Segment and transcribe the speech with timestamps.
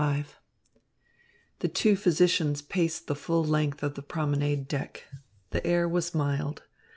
[0.01, 0.25] XXV
[1.59, 5.03] The two physicians paced the full length of the promenade deck.
[5.51, 6.63] The air was mild.